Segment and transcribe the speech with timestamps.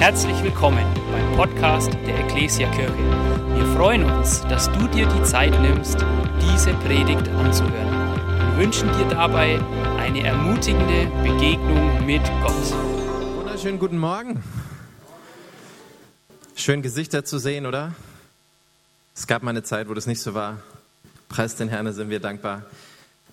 [0.00, 2.96] Herzlich willkommen beim Podcast der Ecclesia Kirche.
[3.54, 5.98] Wir freuen uns, dass du dir die Zeit nimmst,
[6.40, 8.16] diese Predigt anzuhören.
[8.16, 9.60] Wir wünschen dir dabei
[9.98, 12.72] eine ermutigende Begegnung mit Gott.
[13.36, 14.42] Wunderschönen guten Morgen.
[16.54, 17.92] Schön Gesichter zu sehen, oder?
[19.14, 20.62] Es gab mal eine Zeit, wo das nicht so war.
[21.28, 22.62] Preis den Herrn, sind wir dankbar.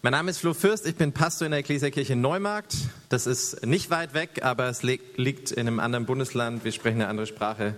[0.07, 2.77] Mein Name ist Flo Fürst, ich bin Pastor in der Ekklesiakirche Neumarkt.
[3.09, 6.63] Das ist nicht weit weg, aber es liegt in einem anderen Bundesland.
[6.63, 7.75] Wir sprechen eine andere Sprache.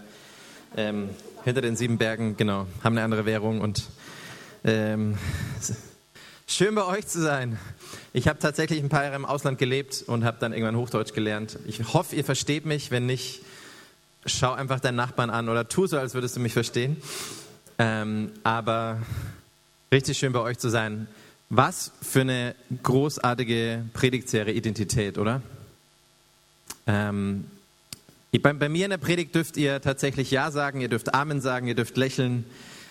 [0.77, 1.09] Ähm,
[1.43, 3.87] hinter den sieben Bergen, genau, haben eine andere Währung und
[4.63, 5.17] ähm,
[6.45, 7.57] schön bei euch zu sein.
[8.13, 11.57] Ich habe tatsächlich ein paar Jahre im Ausland gelebt und habe dann irgendwann Hochdeutsch gelernt.
[11.65, 12.91] Ich hoffe, ihr versteht mich.
[12.91, 13.41] Wenn nicht,
[14.27, 16.98] schau einfach deinen Nachbarn an oder tu so, als würdest du mich verstehen.
[17.79, 19.01] Ähm, aber
[19.91, 21.07] richtig schön bei euch zu sein.
[21.52, 22.53] Was für eine
[22.84, 25.41] großartige Predigtserie Identität, oder?
[26.85, 27.45] Ähm,
[28.44, 31.66] bei, bei, mir in der Predigt dürft ihr tatsächlich Ja sagen, ihr dürft Amen sagen,
[31.66, 32.46] ihr dürft lächeln,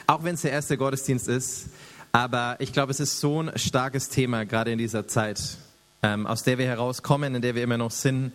[0.09, 1.69] auch wenn es der erste Gottesdienst ist.
[2.11, 5.59] Aber ich glaube, es ist so ein starkes Thema, gerade in dieser Zeit,
[6.03, 8.33] ähm, aus der wir herauskommen, in der wir immer noch sind.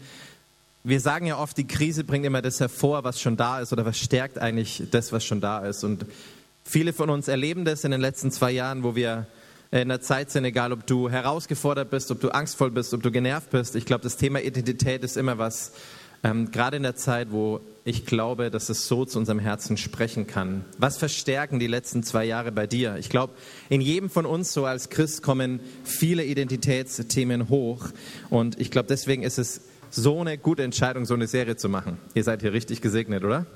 [0.85, 3.85] Wir sagen ja oft, die Krise bringt immer das hervor, was schon da ist, oder
[3.85, 5.83] was stärkt eigentlich das, was schon da ist.
[5.83, 6.05] Und
[6.63, 9.27] viele von uns erleben das in den letzten zwei Jahren, wo wir
[9.81, 13.11] in der Zeit sind, egal ob du herausgefordert bist, ob du angstvoll bist, ob du
[13.11, 13.75] genervt bist.
[13.75, 15.71] Ich glaube, das Thema Identität ist immer was,
[16.23, 20.27] ähm, gerade in der Zeit, wo ich glaube, dass es so zu unserem Herzen sprechen
[20.27, 20.63] kann.
[20.77, 22.97] Was verstärken die letzten zwei Jahre bei dir?
[22.97, 23.33] Ich glaube,
[23.67, 27.87] in jedem von uns so als Christ kommen viele Identitätsthemen hoch.
[28.29, 31.97] Und ich glaube, deswegen ist es so eine gute Entscheidung, so eine Serie zu machen.
[32.13, 33.47] Ihr seid hier richtig gesegnet, oder?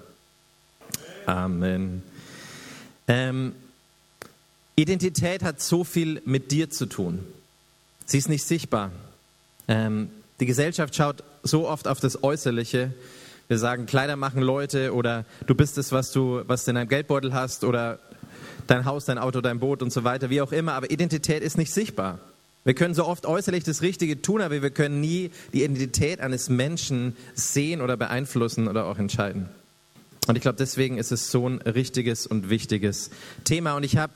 [1.27, 2.01] Amen.
[3.07, 3.53] Ähm,
[4.79, 7.25] Identität hat so viel mit dir zu tun.
[8.05, 8.91] Sie ist nicht sichtbar.
[9.67, 12.93] Ähm, die Gesellschaft schaut so oft auf das Äußerliche.
[13.47, 16.89] Wir sagen, Kleider machen Leute oder du bist es, was du, was du in deinem
[16.89, 17.97] Geldbeutel hast oder
[18.67, 20.73] dein Haus, dein Auto, dein Boot und so weiter, wie auch immer.
[20.73, 22.19] Aber Identität ist nicht sichtbar.
[22.63, 26.49] Wir können so oft äußerlich das Richtige tun, aber wir können nie die Identität eines
[26.49, 29.49] Menschen sehen oder beeinflussen oder auch entscheiden.
[30.27, 33.09] Und ich glaube, deswegen ist es so ein richtiges und wichtiges
[33.43, 33.75] Thema.
[33.75, 34.13] Und ich habe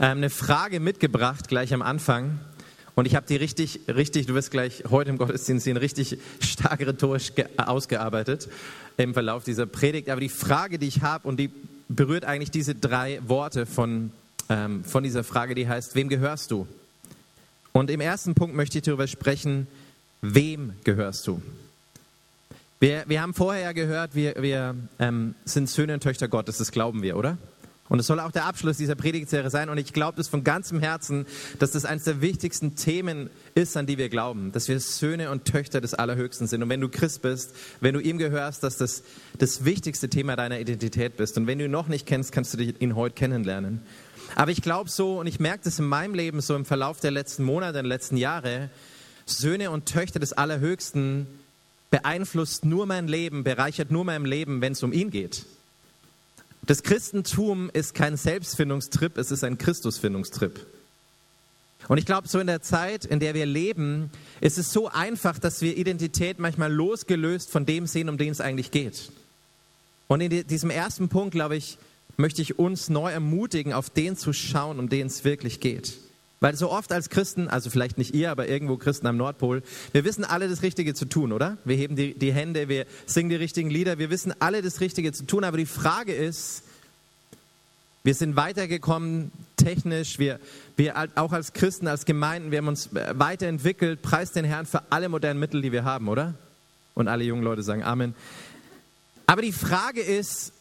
[0.00, 2.40] eine Frage mitgebracht, gleich am Anfang.
[2.94, 6.80] Und ich habe die richtig, richtig, du wirst gleich heute im Gottesdienst sehen, richtig stark
[6.80, 8.48] rhetorisch ausgearbeitet
[8.96, 10.08] im Verlauf dieser Predigt.
[10.08, 11.50] Aber die Frage, die ich habe, und die
[11.88, 14.10] berührt eigentlich diese drei Worte von,
[14.48, 16.66] ähm, von dieser Frage, die heißt, wem gehörst du?
[17.72, 19.66] Und im ersten Punkt möchte ich darüber sprechen,
[20.22, 21.42] wem gehörst du?
[22.80, 26.72] Wir, wir haben vorher ja gehört, wir, wir ähm, sind Söhne und Töchter Gottes, das
[26.72, 27.36] glauben wir, oder?
[27.90, 29.68] Und es soll auch der Abschluss dieser Predigtserie sein.
[29.68, 31.26] Und ich glaube das von ganzem Herzen,
[31.58, 34.52] dass das eines der wichtigsten Themen ist, an die wir glauben.
[34.52, 36.62] Dass wir Söhne und Töchter des Allerhöchsten sind.
[36.62, 39.02] Und wenn du Christ bist, wenn du ihm gehörst, dass das
[39.38, 41.36] das wichtigste Thema deiner Identität bist.
[41.36, 43.80] Und wenn du ihn noch nicht kennst, kannst du ihn heute kennenlernen.
[44.36, 47.10] Aber ich glaube so, und ich merke das in meinem Leben so im Verlauf der
[47.10, 48.70] letzten Monate, der letzten Jahre,
[49.26, 51.26] Söhne und Töchter des Allerhöchsten
[51.90, 55.44] beeinflusst nur mein Leben, bereichert nur mein Leben, wenn es um ihn geht.
[56.66, 60.66] Das Christentum ist kein Selbstfindungstrip, es ist ein Christusfindungstrip.
[61.88, 64.10] Und ich glaube, so in der Zeit, in der wir leben,
[64.40, 68.40] ist es so einfach, dass wir Identität manchmal losgelöst von dem sehen, um den es
[68.40, 69.10] eigentlich geht.
[70.06, 71.78] Und in diesem ersten Punkt, glaube ich,
[72.16, 75.94] möchte ich uns neu ermutigen, auf den zu schauen, um den es wirklich geht.
[76.40, 79.62] Weil so oft als Christen, also vielleicht nicht ihr, aber irgendwo Christen am Nordpol,
[79.92, 81.58] wir wissen alle das Richtige zu tun, oder?
[81.66, 85.12] Wir heben die, die Hände, wir singen die richtigen Lieder, wir wissen alle das Richtige
[85.12, 86.62] zu tun, aber die Frage ist,
[88.02, 90.40] wir sind weitergekommen technisch, wir,
[90.76, 95.10] wir auch als Christen, als Gemeinden, wir haben uns weiterentwickelt, preis den Herrn für alle
[95.10, 96.34] modernen Mittel, die wir haben, oder?
[96.94, 98.14] Und alle jungen Leute sagen Amen.
[99.26, 100.52] Aber die Frage ist,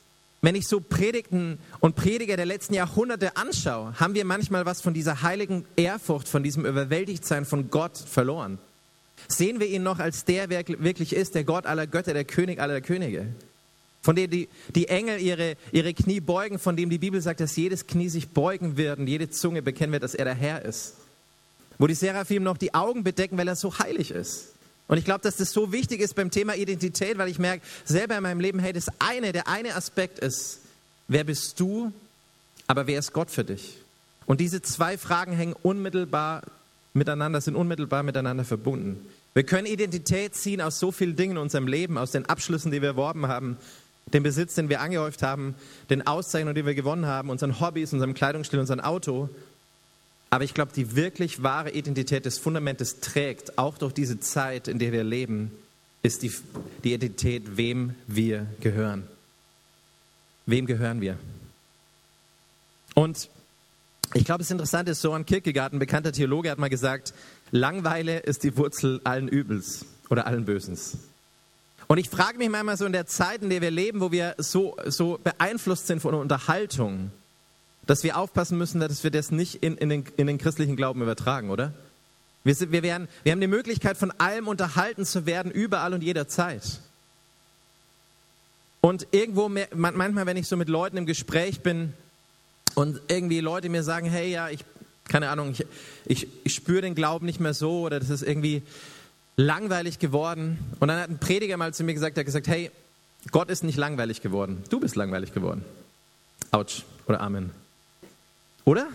[0.41, 4.94] wenn ich so Predigten und Prediger der letzten Jahrhunderte anschaue, haben wir manchmal was von
[4.94, 8.57] dieser heiligen Ehrfurcht, von diesem Überwältigtsein von Gott verloren.
[9.27, 12.59] Sehen wir ihn noch als der, wer wirklich ist, der Gott aller Götter, der König
[12.59, 13.27] aller Könige?
[14.01, 17.57] Von dem die, die Engel ihre, ihre Knie beugen, von dem die Bibel sagt, dass
[17.57, 20.94] jedes Knie sich beugen wird und jede Zunge bekennen wird, dass er der Herr ist.
[21.77, 24.53] Wo die Seraphim noch die Augen bedecken, weil er so heilig ist.
[24.89, 28.18] Und ich glaube, dass das so wichtig ist beim Thema Identität, weil ich merke selber
[28.18, 30.59] in meinem Leben, hey, das eine, der eine Aspekt ist,
[31.07, 31.94] wer bist du,
[32.65, 33.77] aber wer ist Gott für dich?
[34.25, 36.41] Und diese zwei Fragen hängen unmittelbar
[36.94, 39.00] miteinander, sind unmittelbar miteinander verbunden.
[39.36, 42.81] Wir können Identität ziehen aus so vielen Dingen in unserem Leben, aus den Abschlüssen, die
[42.81, 43.57] wir erworben haben,
[44.07, 45.53] dem Besitz, den wir angehäuft haben,
[45.92, 49.30] den Auszeichnungen, die wir gewonnen haben, unseren Hobbys, unserem Kleidungsstil, unserem Auto.
[50.30, 54.78] Aber ich glaube, die wirklich wahre Identität des Fundamentes trägt, auch durch diese Zeit, in
[54.78, 55.52] der wir leben,
[56.04, 56.31] ist die,
[56.84, 59.08] die Identität, wem wir gehören.
[60.46, 61.18] Wem gehören wir?
[62.96, 63.30] Und
[64.14, 67.14] ich glaube, es interessant ist, Soren Kierkegaard, ein bekannter Theologe, hat mal gesagt,
[67.52, 70.98] Langweile ist die Wurzel allen Übels oder allen Bösens.
[71.88, 74.36] Und ich frage mich manchmal so in der Zeit, in der wir leben, wo wir
[74.38, 77.12] so, so beeinflusst sind von Unterhaltung,
[77.89, 81.01] dass wir aufpassen müssen, dass wir das nicht in, in, den, in den christlichen Glauben
[81.01, 81.74] übertragen, oder?
[82.44, 86.03] Wir, sind, wir, werden, wir haben die Möglichkeit, von allem unterhalten zu werden, überall und
[86.03, 86.81] jederzeit.
[88.80, 91.94] Und irgendwo, manchmal, wenn ich so mit Leuten im Gespräch bin
[92.75, 94.63] und irgendwie Leute mir sagen, hey, ja, ich,
[95.07, 95.65] keine Ahnung, ich,
[96.06, 98.62] ich, ich spüre den Glauben nicht mehr so oder das ist irgendwie
[99.35, 100.59] langweilig geworden.
[100.80, 102.69] Und dann hat ein Prediger mal zu mir gesagt, er hat gesagt, hey,
[103.31, 105.65] Gott ist nicht langweilig geworden, du bist langweilig geworden.
[106.51, 107.50] Autsch oder Amen.
[108.65, 108.88] Oder?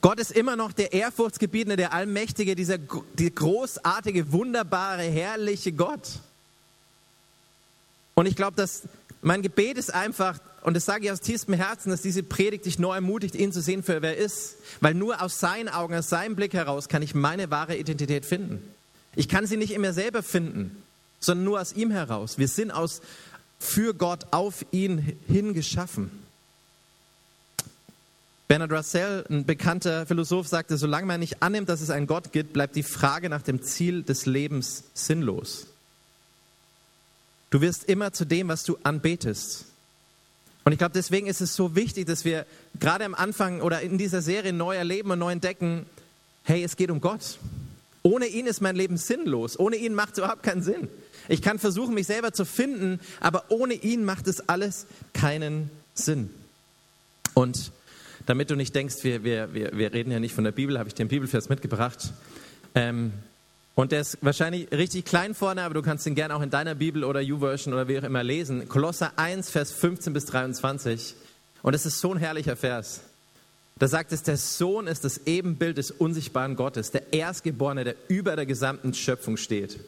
[0.00, 6.20] Gott ist immer noch der Ehrfurchtsgebietende, der Allmächtige, dieser die großartige, wunderbare, herrliche Gott.
[8.14, 8.82] Und ich glaube, dass
[9.22, 12.78] mein Gebet ist einfach, und das sage ich aus tiefstem Herzen, dass diese Predigt dich
[12.78, 14.56] neu ermutigt, ihn zu sehen, für wer er ist.
[14.80, 18.62] Weil nur aus seinen Augen, aus seinem Blick heraus kann ich meine wahre Identität finden.
[19.16, 20.82] Ich kann sie nicht in mir selber finden,
[21.18, 22.38] sondern nur aus ihm heraus.
[22.38, 23.02] Wir sind aus,
[23.58, 26.10] für Gott auf ihn hin geschaffen.
[28.50, 32.52] Bernard Russell, ein bekannter Philosoph, sagte, solange man nicht annimmt, dass es einen Gott gibt,
[32.52, 35.68] bleibt die Frage nach dem Ziel des Lebens sinnlos.
[37.50, 39.66] Du wirst immer zu dem, was du anbetest.
[40.64, 42.44] Und ich glaube, deswegen ist es so wichtig, dass wir
[42.80, 45.86] gerade am Anfang oder in dieser Serie neu erleben und neu entdecken,
[46.42, 47.38] hey, es geht um Gott.
[48.02, 49.60] Ohne ihn ist mein Leben sinnlos.
[49.60, 50.88] Ohne ihn macht es überhaupt keinen Sinn.
[51.28, 56.30] Ich kann versuchen, mich selber zu finden, aber ohne ihn macht es alles keinen Sinn.
[57.34, 57.70] Und
[58.26, 60.88] damit du nicht denkst, wir, wir, wir, wir reden ja nicht von der Bibel, habe
[60.88, 62.12] ich den Bibelvers mitgebracht.
[62.74, 63.12] Ähm,
[63.74, 66.74] und der ist wahrscheinlich richtig klein vorne, aber du kannst ihn gerne auch in deiner
[66.74, 68.68] Bibel oder U-Version oder wie auch immer lesen.
[68.68, 71.14] Kolosser 1, Vers 15 bis 23.
[71.62, 73.00] Und es ist so ein herrlicher Vers.
[73.78, 78.36] Da sagt es, der Sohn ist das Ebenbild des unsichtbaren Gottes, der Erstgeborene, der über
[78.36, 79.80] der gesamten Schöpfung steht.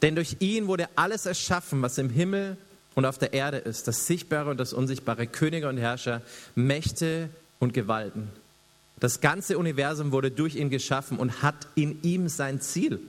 [0.00, 2.56] Denn durch ihn wurde alles erschaffen, was im Himmel
[2.94, 6.22] und auf der Erde ist, das Sichtbare und das Unsichtbare, Könige und Herrscher,
[6.54, 7.28] Mächte
[7.60, 8.28] und Gewalten.
[8.98, 13.00] Das ganze Universum wurde durch ihn geschaffen und hat in ihm sein Ziel.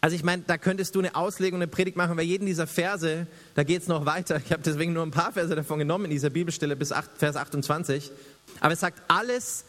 [0.00, 3.28] Also ich meine, da könntest du eine Auslegung, eine Predigt machen bei jedem dieser Verse,
[3.54, 4.42] da geht es noch weiter.
[4.44, 7.36] Ich habe deswegen nur ein paar Verse davon genommen in dieser Bibelstelle bis 8, Vers
[7.36, 8.10] 28.
[8.60, 9.64] Aber es sagt, alles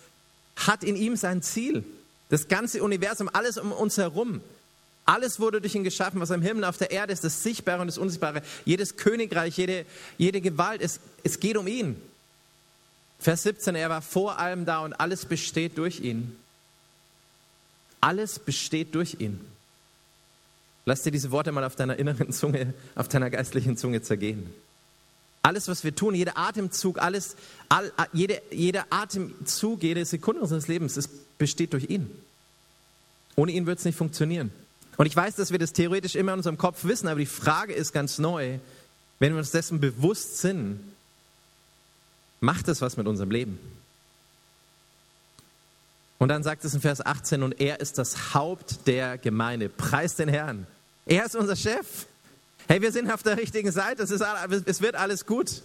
[0.56, 1.83] hat in ihm sein Ziel.
[2.30, 4.42] Das ganze Universum, alles um uns herum.
[5.06, 7.88] Alles wurde durch ihn geschaffen, was am Himmel, auf der Erde ist, das Sichtbare und
[7.88, 8.42] das Unsichtbare.
[8.66, 9.86] Jedes Königreich, jede,
[10.18, 12.01] jede Gewalt, es, es geht um ihn.
[13.23, 16.35] Vers 17, er war vor allem da und alles besteht durch ihn.
[18.01, 19.39] Alles besteht durch ihn.
[20.83, 24.53] Lass dir diese Worte mal auf deiner inneren Zunge, auf deiner geistlichen Zunge zergehen.
[25.41, 27.37] Alles, was wir tun, jeder Atemzug, alles,
[27.69, 32.09] all, jede, jeder Atemzug, jede Sekunde unseres Lebens, es besteht durch ihn.
[33.37, 34.51] Ohne ihn wird es nicht funktionieren.
[34.97, 37.71] Und ich weiß, dass wir das theoretisch immer in unserem Kopf wissen, aber die Frage
[37.71, 38.59] ist ganz neu,
[39.19, 40.81] wenn wir uns dessen bewusst sind,
[42.44, 43.57] macht es was mit unserem Leben.
[46.19, 49.69] Und dann sagt es in Vers 18, und er ist das Haupt der Gemeinde.
[49.69, 50.68] Preis den Herrn.
[51.06, 52.06] Er ist unser Chef.
[52.68, 54.04] Hey, wir sind auf der richtigen Seite.
[54.04, 54.24] Es, ist,
[54.66, 55.64] es wird alles gut.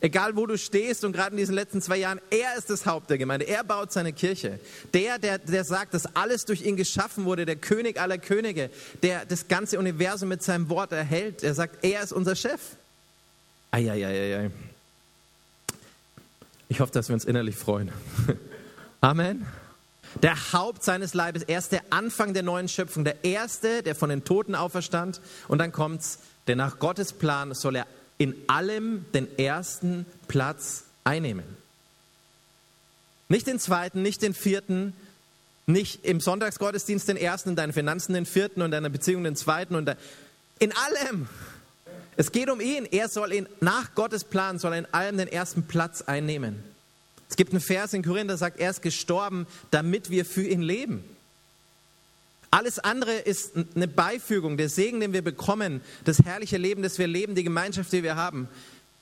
[0.00, 3.10] Egal wo du stehst und gerade in diesen letzten zwei Jahren, er ist das Haupt
[3.10, 3.46] der Gemeinde.
[3.46, 4.58] Er baut seine Kirche.
[4.92, 8.70] Der, der, der sagt, dass alles durch ihn geschaffen wurde, der König aller Könige,
[9.04, 11.44] der das ganze Universum mit seinem Wort erhält.
[11.44, 12.60] Er sagt, er ist unser Chef.
[13.70, 14.06] Eieieiei.
[14.06, 14.71] Ei, ei, ei.
[16.72, 17.92] Ich hoffe, dass wir uns innerlich freuen.
[19.02, 19.46] Amen.
[20.22, 24.08] Der Haupt seines Leibes, er ist der Anfang der neuen Schöpfung, der Erste, der von
[24.08, 25.20] den Toten auferstand.
[25.48, 27.86] Und dann kommt's, denn nach Gottes Plan soll er
[28.16, 31.44] in allem den ersten Platz einnehmen.
[33.28, 34.94] Nicht den zweiten, nicht den vierten,
[35.66, 39.36] nicht im Sonntagsgottesdienst den ersten, in deinen Finanzen den vierten und in deiner Beziehung den
[39.36, 39.94] zweiten und
[40.58, 41.28] in allem.
[42.16, 42.86] Es geht um ihn.
[42.90, 46.62] Er soll ihn, nach Gottes Plan, soll in allem den ersten Platz einnehmen.
[47.28, 50.60] Es gibt einen Vers in Korinther, der sagt, er ist gestorben, damit wir für ihn
[50.60, 51.02] leben.
[52.50, 57.06] Alles andere ist eine Beifügung, der Segen, den wir bekommen, das herrliche Leben, das wir
[57.06, 58.48] leben, die Gemeinschaft, die wir haben.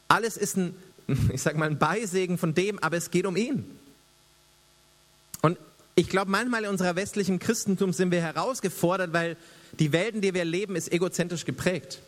[0.07, 0.77] Alles ist ein,
[1.33, 3.65] ich sag mal, ein Beisegen von dem, aber es geht um ihn.
[5.43, 5.59] Und
[5.97, 9.37] ich glaube, manchmal in unserer westlichen Christentum sind wir herausgefordert, weil
[9.81, 12.01] die Welt, in der wir leben, ist egozentrisch geprägt.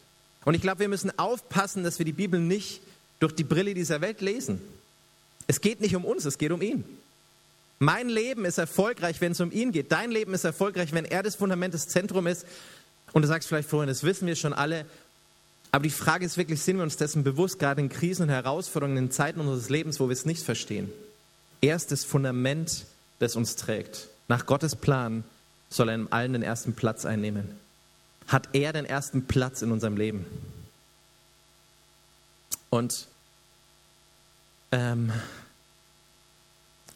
[0.44, 2.80] Und ich glaube, wir müssen aufpassen, dass wir die Bibel nicht
[3.20, 4.61] durch die Brille dieser Welt lesen.
[5.46, 6.84] Es geht nicht um uns, es geht um ihn.
[7.78, 9.90] Mein Leben ist erfolgreich, wenn es um ihn geht.
[9.90, 12.46] Dein Leben ist erfolgreich, wenn er das Fundament, das Zentrum ist.
[13.12, 14.87] Und du sagst vielleicht vorhin, das wissen wir schon alle,
[15.72, 18.99] aber die Frage ist wirklich, sind wir uns dessen bewusst, gerade in Krisen und Herausforderungen,
[18.99, 20.92] in Zeiten unseres Lebens, wo wir es nicht verstehen?
[21.62, 22.84] Erstes Fundament,
[23.20, 24.08] das uns trägt.
[24.28, 25.25] Nach Gottes Plan
[25.70, 27.49] soll er in allen den ersten Platz einnehmen.
[28.29, 30.26] Hat er den ersten Platz in unserem Leben?
[32.71, 33.07] Und
[34.71, 35.12] ähm,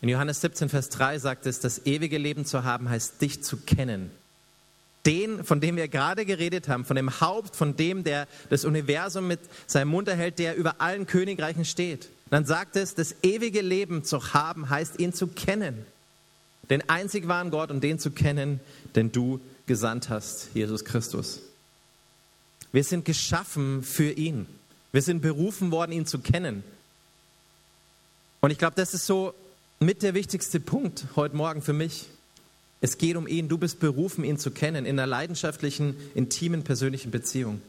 [0.00, 3.58] in Johannes 17, Vers 3 sagt es, das ewige Leben zu haben heißt, dich zu
[3.58, 4.10] kennen
[5.06, 9.28] den, von dem wir gerade geredet haben, von dem Haupt, von dem, der das Universum
[9.28, 12.08] mit seinem Mund erhält, der über allen Königreichen steht.
[12.28, 15.86] Dann sagt es, das ewige Leben zu haben, heißt ihn zu kennen.
[16.68, 18.58] Den einzig wahren Gott und den zu kennen,
[18.96, 21.40] den du gesandt hast, Jesus Christus.
[22.72, 24.46] Wir sind geschaffen für ihn.
[24.92, 26.64] Wir sind berufen worden, ihn zu kennen.
[28.40, 29.34] Und ich glaube, das ist so
[29.80, 32.06] mit der wichtigste Punkt heute Morgen für mich.
[32.80, 33.48] Es geht um ihn.
[33.48, 37.60] Du bist berufen, ihn zu kennen in einer leidenschaftlichen, intimen, persönlichen Beziehung.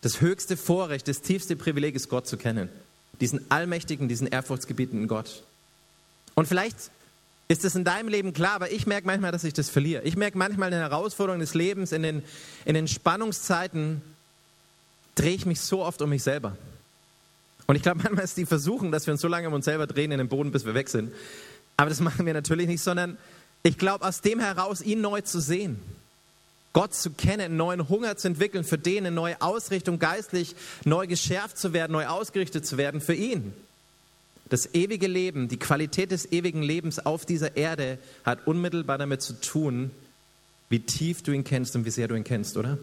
[0.00, 2.68] Das höchste Vorrecht, das tiefste Privileg ist, Gott zu kennen.
[3.20, 5.42] Diesen allmächtigen, diesen ehrfurchtsgebietenden Gott.
[6.34, 6.90] Und vielleicht
[7.48, 10.02] ist es in deinem Leben klar, aber ich merke manchmal, dass ich das verliere.
[10.02, 12.22] Ich merke manchmal in den Herausforderungen des Lebens, in den,
[12.66, 14.02] in den Spannungszeiten,
[15.14, 16.56] drehe ich mich so oft um mich selber.
[17.66, 19.86] Und ich glaube, manchmal ist die Versuchung, dass wir uns so lange um uns selber
[19.86, 21.12] drehen in den Boden, bis wir weg sind.
[21.78, 23.16] Aber das machen wir natürlich nicht, sondern
[23.62, 25.80] ich glaube, aus dem heraus ihn neu zu sehen,
[26.74, 31.06] Gott zu kennen, einen neuen Hunger zu entwickeln für den, eine neue Ausrichtung geistlich, neu
[31.06, 33.54] geschärft zu werden, neu ausgerichtet zu werden für ihn.
[34.48, 39.34] Das ewige Leben, die Qualität des ewigen Lebens auf dieser Erde hat unmittelbar damit zu
[39.40, 39.90] tun,
[40.70, 42.78] wie tief du ihn kennst und wie sehr du ihn kennst, oder?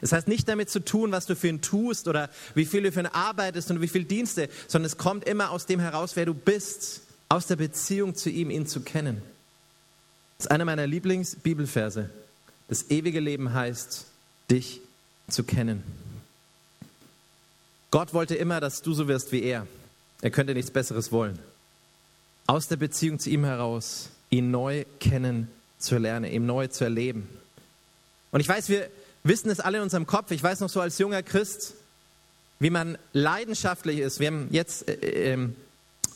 [0.00, 2.92] Es heißt nicht damit zu tun, was du für ihn tust oder wie viel du
[2.92, 6.26] für ihn arbeitest und wie viel Dienste, sondern es kommt immer aus dem heraus, wer
[6.26, 9.22] du bist, aus der Beziehung zu ihm, ihn zu kennen.
[10.36, 12.10] Das ist einer meiner Lieblingsbibelverse.
[12.68, 14.06] Das ewige Leben heißt,
[14.50, 14.80] dich
[15.28, 15.82] zu kennen.
[17.90, 19.66] Gott wollte immer, dass du so wirst wie er.
[20.24, 21.38] Er könnte nichts Besseres wollen.
[22.46, 27.28] Aus der Beziehung zu ihm heraus, ihn neu kennen zu lernen, ihm neu zu erleben.
[28.30, 28.88] Und ich weiß, wir
[29.22, 30.30] wissen es alle in unserem Kopf.
[30.30, 31.74] Ich weiß noch so als junger Christ,
[32.58, 34.18] wie man leidenschaftlich ist.
[34.18, 35.48] Wir haben jetzt äh, äh,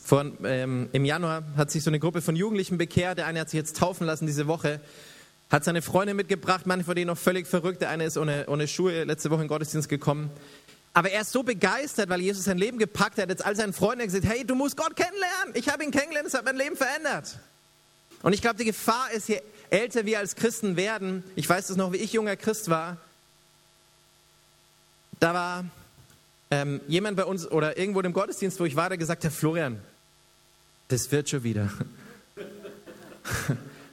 [0.03, 3.19] vor, ähm, Im Januar hat sich so eine Gruppe von Jugendlichen bekehrt.
[3.19, 4.81] Der eine hat sich jetzt taufen lassen diese Woche.
[5.51, 7.83] Hat seine Freunde mitgebracht, manche von denen noch völlig verrückt.
[7.83, 10.31] Der eine ist ohne, ohne Schuhe letzte Woche in den Gottesdienst gekommen.
[10.93, 13.29] Aber er ist so begeistert, weil Jesus sein Leben gepackt hat.
[13.29, 15.53] Jetzt all seinen Freunden gesagt, hey, du musst Gott kennenlernen.
[15.53, 17.37] Ich habe ihn kennengelernt, es hat mein Leben verändert.
[18.21, 21.77] Und ich glaube, die Gefahr ist, je älter wir als Christen werden, ich weiß das
[21.77, 22.97] noch, wie ich junger Christ war,
[25.19, 25.65] da war
[26.51, 29.79] ähm, jemand bei uns oder irgendwo im Gottesdienst, wo ich war, der gesagt hat, Florian,
[30.87, 31.71] das wird schon wieder.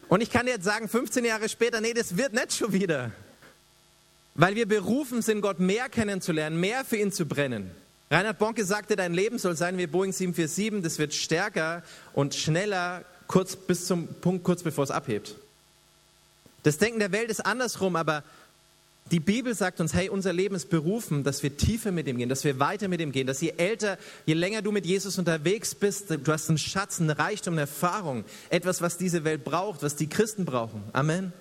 [0.09, 3.11] Und ich kann jetzt sagen, 15 Jahre später, nee, das wird nicht schon wieder.
[4.37, 7.71] Weil wir berufen sind, Gott mehr kennenzulernen, mehr für ihn zu brennen.
[8.11, 13.05] Reinhard Bonke sagte, dein Leben soll sein wie Boeing 747, das wird stärker und schneller,
[13.27, 15.35] kurz bis zum Punkt, kurz bevor es abhebt.
[16.63, 18.23] Das Denken der Welt ist andersrum, aber
[19.11, 22.29] die Bibel sagt uns, hey, unser Leben ist berufen, dass wir tiefer mit ihm gehen,
[22.29, 25.75] dass wir weiter mit ihm gehen, dass je älter, je länger du mit Jesus unterwegs
[25.75, 29.97] bist, du hast einen Schatz, einen Reichtum, eine Erfahrung, etwas, was diese Welt braucht, was
[29.97, 30.83] die Christen brauchen.
[30.93, 31.33] Amen.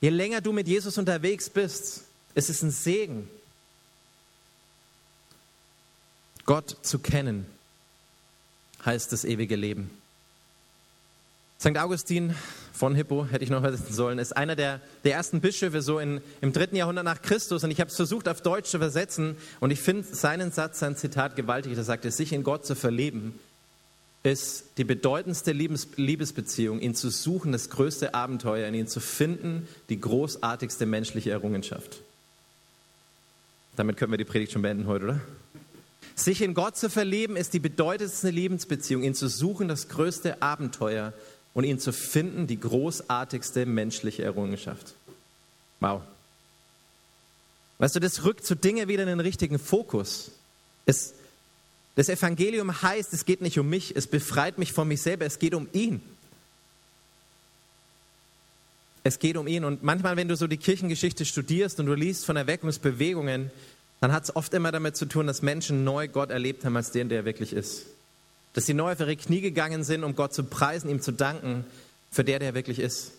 [0.00, 2.04] Je länger du mit Jesus unterwegs bist,
[2.34, 3.28] es ist ein Segen,
[6.46, 7.46] Gott zu kennen,
[8.84, 9.90] heißt das ewige Leben.
[11.60, 11.76] St.
[11.76, 12.34] Augustin
[12.72, 16.22] von Hippo, hätte ich noch wissen sollen, ist einer der, der ersten Bischöfe so in,
[16.40, 17.62] im dritten Jahrhundert nach Christus.
[17.62, 19.36] Und ich habe es versucht auf Deutsch zu übersetzen.
[19.60, 21.76] Und ich finde seinen Satz, sein Zitat gewaltig.
[21.76, 23.38] Er sagt, sich in Gott zu verleben,
[24.22, 29.66] ist die bedeutendste Liebes, Liebesbeziehung, ihn zu suchen, das größte Abenteuer, in ihn zu finden,
[29.88, 32.02] die großartigste menschliche Errungenschaft.
[33.76, 35.20] Damit können wir die Predigt schon beenden heute, oder?
[36.14, 41.14] Sich in Gott zu verlieben ist die bedeutendste Lebensbeziehung, ihn zu suchen, das größte Abenteuer,
[41.54, 44.94] und ihn zu finden, die großartigste menschliche Errungenschaft.
[45.80, 46.02] Wow.
[47.78, 50.30] Weißt du, das rückt so Dinge wieder in den richtigen Fokus.
[50.86, 51.14] Es,
[51.96, 55.38] das Evangelium heißt, es geht nicht um mich, es befreit mich von mich selber, es
[55.38, 56.00] geht um ihn.
[59.02, 59.64] Es geht um ihn.
[59.64, 63.50] Und manchmal, wenn du so die Kirchengeschichte studierst und du liest von Erweckungsbewegungen,
[64.00, 66.90] dann hat es oft immer damit zu tun, dass Menschen neu Gott erlebt haben als
[66.90, 67.86] den, der er wirklich ist.
[68.54, 71.64] Dass sie neu auf ihre Knie gegangen sind, um Gott zu preisen, ihm zu danken,
[72.10, 73.12] für der, der wirklich ist.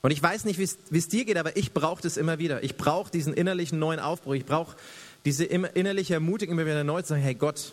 [0.00, 2.64] Und ich weiß nicht, wie es dir geht, aber ich brauche das immer wieder.
[2.64, 4.34] Ich brauche diesen innerlichen neuen Aufbruch.
[4.34, 4.76] Ich brauche
[5.24, 7.72] diese innerliche Ermutigung, immer wieder neu zu sagen, hey Gott,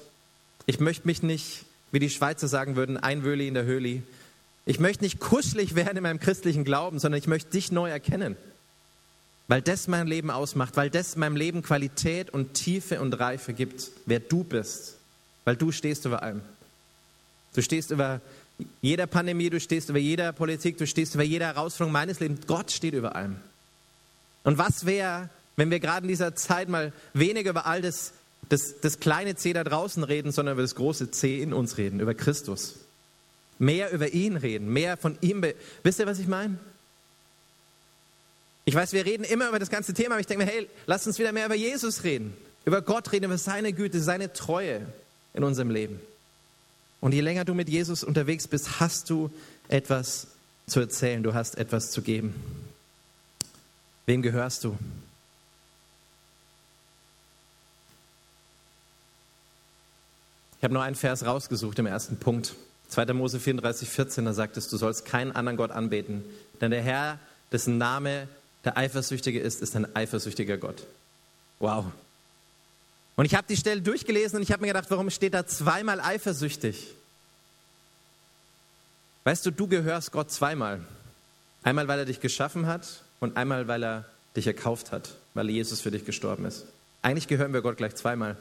[0.70, 4.04] ich möchte mich nicht, wie die Schweizer sagen würden, einwöhli in der Höhle.
[4.68, 8.38] Ich möchte nicht kuschelig werden in meinem christlichen Glauben, sondern ich möchte dich neu erkennen.
[9.48, 13.90] weil das mein Leben ausmacht, weil das meinem Leben Qualität und Tiefe und Reife gibt,
[14.06, 14.98] wer du bist,
[15.44, 16.42] weil du stehst über allem.
[17.56, 18.22] Du stehst über
[18.84, 22.46] jeder Pandemie, du stehst über jeder Politik, du stehst über jeder Herausforderung meines Lebens.
[22.46, 23.38] Gott steht über allem.
[24.44, 28.14] Und was wäre, wenn wir gerade in dieser Zeit mal weniger über all das,
[28.50, 32.00] das, das kleine C da draußen reden, sondern über das große C in uns reden,
[32.00, 32.75] über Christus.
[33.60, 35.44] Mehr über ihn reden, mehr von ihm.
[35.84, 36.58] Wisst ihr, was ich meine?
[38.65, 41.06] Ich weiß, wir reden immer über das ganze Thema, aber ich denke mir, hey, lass
[41.08, 44.86] uns wieder mehr über Jesus reden, über Gott reden, über seine Güte, seine Treue
[45.34, 46.00] in unserem Leben.
[47.01, 49.32] Und je länger du mit Jesus unterwegs bist, hast du
[49.70, 50.27] etwas
[50.68, 52.36] zu erzählen, du hast etwas zu geben.
[54.06, 54.77] Wem gehörst du?
[60.60, 62.54] Ich habe nur einen Vers rausgesucht im ersten Punkt.
[62.89, 63.13] 2.
[63.13, 66.24] Mose 34, 14, da sagt es, du sollst keinen anderen Gott anbeten,
[66.60, 67.20] denn der Herr,
[67.51, 68.28] dessen Name
[68.66, 70.86] der Eifersüchtige ist, ist ein eifersüchtiger Gott.
[71.60, 71.86] Wow.
[73.16, 76.01] Und ich habe die Stelle durchgelesen und ich habe mir gedacht, warum steht da zweimal
[76.01, 76.88] eifersüchtig?
[79.24, 80.82] Weißt du, du gehörst Gott zweimal.
[81.63, 85.80] Einmal, weil er dich geschaffen hat und einmal, weil er dich erkauft hat, weil Jesus
[85.80, 86.66] für dich gestorben ist.
[87.01, 88.36] Eigentlich gehören wir Gott gleich zweimal.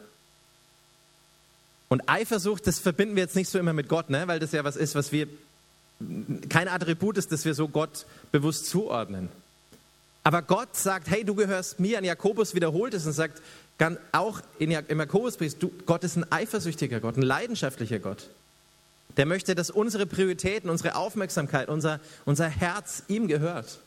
[1.88, 4.28] Und Eifersucht, das verbinden wir jetzt nicht so immer mit Gott, ne?
[4.28, 5.26] weil das ja was ist, was wir,
[6.49, 9.30] kein Attribut ist, das wir so Gott bewusst zuordnen.
[10.23, 11.97] Aber Gott sagt, hey, du gehörst mir.
[11.97, 13.40] An Jakobus wiederholt es und sagt,
[14.12, 18.28] auch in, im Jakobusbrief, du, Gott ist ein eifersüchtiger Gott, ein leidenschaftlicher Gott.
[19.16, 23.78] Der möchte, dass unsere Prioritäten, unsere Aufmerksamkeit, unser, unser Herz ihm gehört.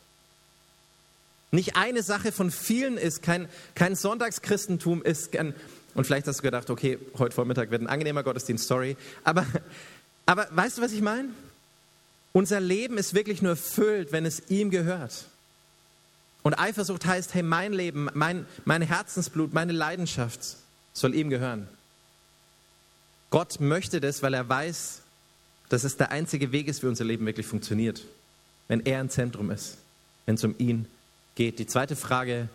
[1.52, 5.54] Nicht eine Sache von vielen ist, kein, kein Sonntagschristentum ist, kein,
[5.94, 8.96] und vielleicht hast du gedacht, okay, heute Vormittag wird ein angenehmer Gottesdienst, sorry.
[9.24, 9.46] Aber,
[10.26, 11.28] aber weißt du, was ich meine?
[12.32, 15.26] Unser Leben ist wirklich nur erfüllt, wenn es ihm gehört.
[16.42, 20.56] Und Eifersucht heißt, hey, mein Leben, mein, mein Herzensblut, meine Leidenschaft
[20.92, 21.68] soll ihm gehören.
[23.30, 25.02] Gott möchte das, weil er weiß,
[25.68, 28.02] dass es der einzige Weg ist, wie unser Leben wirklich funktioniert.
[28.68, 29.78] Wenn er im Zentrum ist,
[30.26, 30.86] wenn es um ihn
[31.34, 31.58] geht.
[31.58, 32.48] Die zweite Frage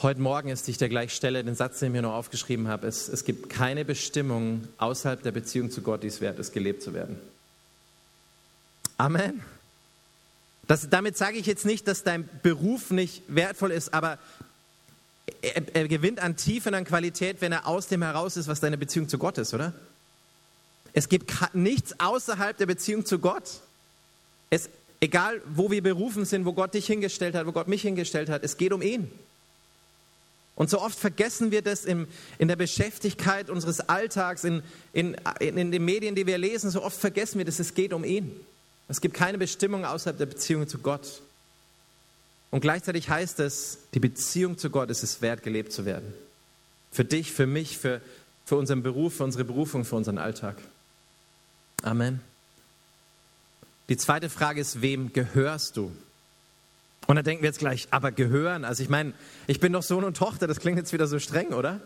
[0.00, 2.86] heute Morgen ist, ich dir gleich stelle, den Satz, den ich mir noch aufgeschrieben habe,
[2.86, 6.82] ist, es gibt keine Bestimmung außerhalb der Beziehung zu Gott, die es wert ist, gelebt
[6.82, 7.18] zu werden.
[8.98, 9.42] Amen.
[10.66, 14.18] Das, damit sage ich jetzt nicht, dass dein Beruf nicht wertvoll ist, aber
[15.40, 18.60] er, er gewinnt an Tiefe und an Qualität, wenn er aus dem heraus ist, was
[18.60, 19.72] deine Beziehung zu Gott ist, oder?
[20.92, 23.60] Es gibt nichts außerhalb der Beziehung zu Gott.
[24.50, 24.68] Es,
[25.00, 28.44] egal, wo wir berufen sind, wo Gott dich hingestellt hat, wo Gott mich hingestellt hat,
[28.44, 29.10] es geht um ihn.
[30.54, 32.06] Und so oft vergessen wir das in,
[32.38, 34.62] in der Beschäftigkeit unseres Alltags, in,
[34.92, 38.04] in, in den Medien, die wir lesen, so oft vergessen wir, dass es geht um
[38.04, 38.38] ihn.
[38.88, 41.22] Es gibt keine Bestimmung außerhalb der Beziehung zu Gott.
[42.50, 46.12] Und gleichzeitig heißt es, die Beziehung zu Gott ist es wert, gelebt zu werden.
[46.90, 48.02] Für dich, für mich, für,
[48.44, 50.56] für unseren Beruf, für unsere Berufung, für unseren Alltag.
[51.82, 52.20] Amen.
[53.88, 55.90] Die zweite Frage ist, wem gehörst du?
[57.06, 59.12] Und da denken wir jetzt gleich, aber gehören, also ich meine,
[59.46, 61.80] ich bin doch Sohn und Tochter, das klingt jetzt wieder so streng, oder?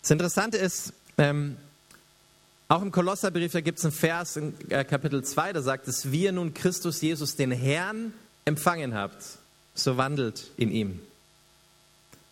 [0.00, 1.56] Das Interessante ist, ähm,
[2.68, 6.10] auch im Kolosserbrief, da gibt es einen Vers in äh, Kapitel 2, da sagt es,
[6.10, 8.14] wie ihr nun Christus Jesus, den Herrn,
[8.46, 9.22] empfangen habt,
[9.74, 11.00] so wandelt in ihm.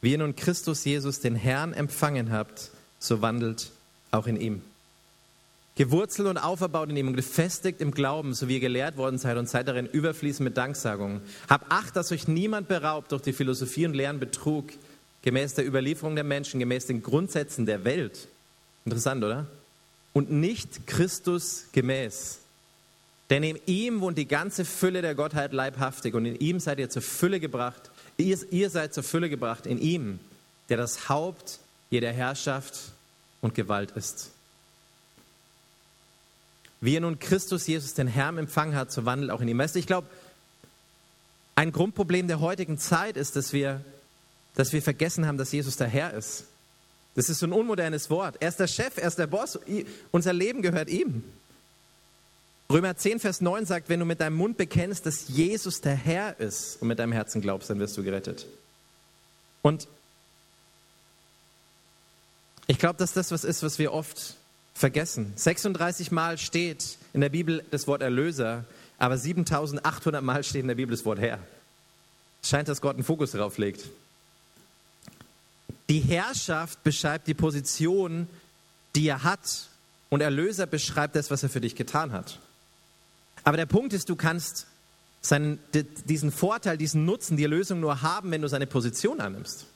[0.00, 3.70] Wie ihr nun Christus Jesus, den Herrn, empfangen habt, so wandelt
[4.10, 4.62] auch in ihm.
[5.80, 9.38] Gewurzelt und auferbaut in ihm und gefestigt im Glauben, so wie ihr gelehrt worden seid
[9.38, 11.22] und seid darin überfließend mit Danksagungen.
[11.48, 14.72] Habt Acht, dass euch niemand beraubt durch die Philosophie und Lehren Betrug,
[15.22, 18.28] gemäß der Überlieferung der Menschen, gemäß den Grundsätzen der Welt.
[18.84, 19.46] Interessant, oder?
[20.12, 22.38] und nicht Christus gemäß.
[23.28, 26.90] Denn in ihm wohnt die ganze Fülle der Gottheit leibhaftig und in ihm seid ihr
[26.90, 27.90] zur Fülle gebracht.
[28.16, 30.18] Ihr, ihr seid zur Fülle gebracht in ihm,
[30.68, 32.74] der das Haupt jeder Herrschaft
[33.40, 34.30] und Gewalt ist.
[36.80, 39.58] Wie er nun Christus Jesus den Herrn empfangen hat, so wandelt auch in ihm.
[39.58, 40.08] Weißt ich glaube,
[41.54, 43.84] ein Grundproblem der heutigen Zeit ist, dass wir,
[44.54, 46.44] dass wir vergessen haben, dass Jesus der Herr ist.
[47.14, 48.36] Das ist so ein unmodernes Wort.
[48.40, 49.58] Er ist der Chef, er ist der Boss.
[50.10, 51.22] Unser Leben gehört ihm.
[52.70, 56.38] Römer 10, Vers 9 sagt, wenn du mit deinem Mund bekennst, dass Jesus der Herr
[56.38, 58.46] ist und mit deinem Herzen glaubst, dann wirst du gerettet.
[59.60, 59.88] Und
[62.68, 64.36] ich glaube, dass das was ist, was wir oft
[64.80, 65.32] vergessen.
[65.36, 68.64] 36 Mal steht in der Bibel das Wort Erlöser,
[68.98, 71.38] aber 7800 Mal steht in der Bibel das Wort Herr.
[72.42, 73.84] Es scheint, dass Gott einen Fokus darauf legt.
[75.90, 78.26] Die Herrschaft beschreibt die Position,
[78.94, 79.68] die er hat.
[80.08, 82.38] Und Erlöser beschreibt das, was er für dich getan hat.
[83.44, 84.66] Aber der Punkt ist, du kannst
[85.20, 85.58] seinen,
[86.06, 89.66] diesen Vorteil, diesen Nutzen, die Lösung nur haben, wenn du seine Position annimmst.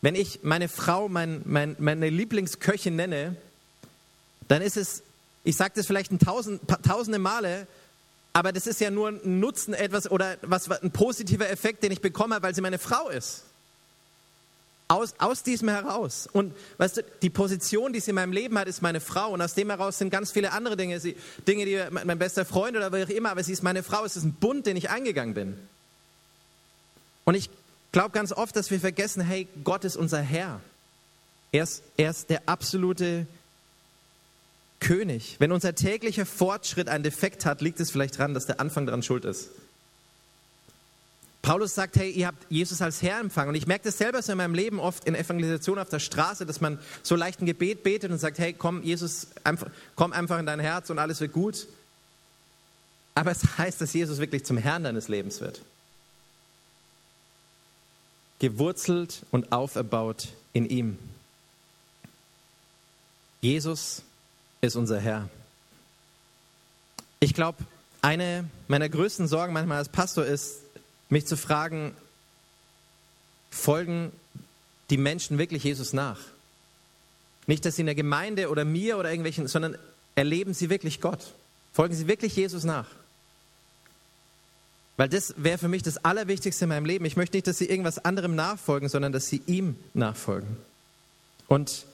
[0.00, 3.36] Wenn ich meine Frau mein, mein, meine Lieblingsköchin nenne,
[4.46, 5.02] dann ist es,
[5.44, 7.66] ich sage das vielleicht ein tausend, tausende Male,
[8.32, 12.00] aber das ist ja nur ein Nutzen, etwas oder was, ein positiver Effekt, den ich
[12.00, 13.44] bekomme, weil sie meine Frau ist.
[14.86, 16.28] Aus, aus diesem heraus.
[16.32, 19.32] Und weißt du, die Position, die sie in meinem Leben hat, ist meine Frau.
[19.32, 20.98] Und aus dem heraus sind ganz viele andere Dinge.
[20.98, 21.14] Sie,
[21.46, 24.04] Dinge, die mein bester Freund oder wer auch immer, aber sie ist meine Frau.
[24.06, 25.58] Es ist ein Bund, den ich eingegangen bin.
[27.24, 27.50] Und ich
[27.92, 30.60] glaube ganz oft, dass wir vergessen, hey, Gott ist unser Herr.
[31.52, 33.26] Er ist, er ist der absolute
[34.80, 35.36] König.
[35.38, 39.02] Wenn unser täglicher Fortschritt einen Defekt hat, liegt es vielleicht daran, dass der Anfang daran
[39.02, 39.48] schuld ist.
[41.40, 43.50] Paulus sagt, hey, ihr habt Jesus als Herr empfangen.
[43.50, 46.44] Und ich merke das selber so in meinem Leben oft in Evangelisation auf der Straße,
[46.44, 50.38] dass man so leicht ein Gebet betet und sagt, hey, komm, Jesus, einfach, komm einfach
[50.38, 51.66] in dein Herz und alles wird gut.
[53.14, 55.62] Aber es heißt, dass Jesus wirklich zum Herrn deines Lebens wird.
[58.38, 60.98] Gewurzelt und auferbaut in ihm.
[63.40, 64.02] Jesus
[64.60, 65.28] ist unser Herr.
[67.20, 67.58] Ich glaube,
[68.02, 70.58] eine meiner größten Sorgen manchmal als Pastor ist,
[71.08, 71.94] mich zu fragen,
[73.50, 74.12] folgen
[74.90, 76.18] die Menschen wirklich Jesus nach?
[77.46, 79.76] Nicht, dass sie in der Gemeinde oder mir oder irgendwelchen, sondern
[80.14, 81.34] erleben sie wirklich Gott?
[81.72, 82.86] Folgen sie wirklich Jesus nach?
[84.98, 87.04] Weil das wäre für mich das Allerwichtigste in meinem Leben.
[87.04, 90.56] Ich möchte nicht, dass sie irgendwas anderem nachfolgen, sondern dass sie ihm nachfolgen.
[91.46, 91.86] Und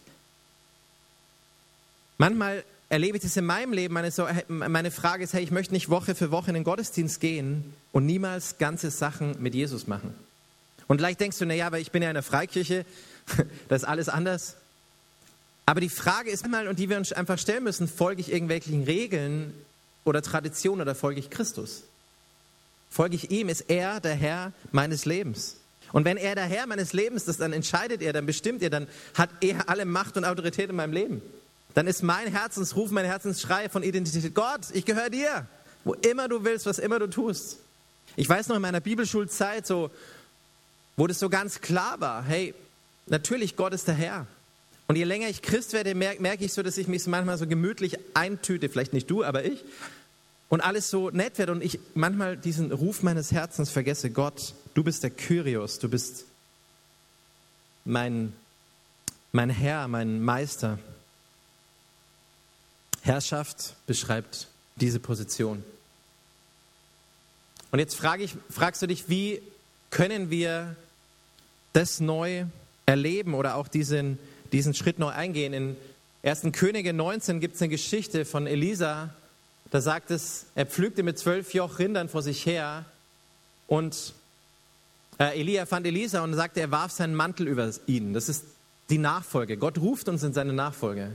[2.17, 3.93] manchmal erlebe ich das in meinem Leben.
[3.93, 7.21] Meine, so, meine Frage ist, hey, ich möchte nicht Woche für Woche in den Gottesdienst
[7.21, 10.15] gehen und niemals ganze Sachen mit Jesus machen.
[10.89, 12.87] Und vielleicht denkst du, naja, aber ich bin ja in der Freikirche,
[13.69, 14.57] das ist alles anders.
[15.67, 18.85] Aber die Frage ist einmal, und die wir uns einfach stellen müssen, folge ich irgendwelchen
[18.85, 19.53] Regeln
[20.05, 21.83] oder Traditionen oder folge ich Christus?
[22.91, 23.49] Folge ich ihm?
[23.49, 25.57] Ist er der Herr meines Lebens?
[25.93, 28.89] Und wenn er der Herr meines Lebens ist, dann entscheidet er, dann bestimmt er, dann
[29.15, 31.23] hat er alle Macht und Autorität in meinem Leben
[31.75, 35.47] dann ist mein Herzensruf, mein Herzensschrei von Identität, Gott, ich gehöre dir,
[35.83, 37.59] wo immer du willst, was immer du tust.
[38.17, 39.91] Ich weiß noch in meiner Bibelschulzeit, so,
[40.97, 42.55] wo das so ganz klar war, hey,
[43.07, 44.27] natürlich, Gott ist der Herr.
[44.87, 47.47] Und je länger ich Christ werde, merke merk ich so, dass ich mich manchmal so
[47.47, 49.65] gemütlich eintüte, vielleicht nicht du, aber ich,
[50.49, 54.85] und alles so nett wird und ich manchmal diesen Ruf meines Herzens vergesse, Gott, du
[54.85, 56.27] bist der Kyrios, du bist
[57.85, 58.33] mein,
[59.33, 60.79] mein Herr, mein Meister.
[63.03, 65.63] Herrschaft beschreibt diese Position.
[67.71, 69.43] Und jetzt frage ich, fragst du dich, wie
[69.91, 70.77] können wir
[71.73, 72.45] das neu
[72.87, 74.19] erleben oder auch diesen,
[74.53, 75.53] diesen Schritt neu eingehen?
[75.53, 75.77] In
[76.23, 76.43] 1.
[76.53, 79.15] Könige 19 gibt es eine Geschichte von Elisa,
[79.71, 82.85] da sagt es, er pflügte mit zwölf Joch Rindern vor sich her
[83.67, 84.15] und
[85.19, 88.13] äh, Elia fand Elisa und sagte, er warf seinen Mantel über ihn.
[88.13, 88.45] Das ist
[88.91, 89.57] die Nachfolge.
[89.57, 91.11] Gott ruft uns in seine Nachfolge.